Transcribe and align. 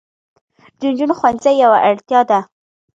د 0.77 0.79
نجونو 0.91 1.13
ښوونځي 1.19 1.51
یوه 1.63 1.79
اړتیا 1.89 2.19
ده. 2.29 2.39